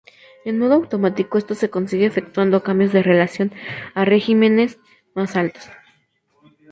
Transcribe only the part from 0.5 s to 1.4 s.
modo automático